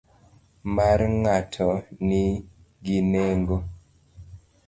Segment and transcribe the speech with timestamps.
[0.75, 1.69] Mar ng'ato
[2.07, 2.23] ni
[2.83, 3.57] gi nengo.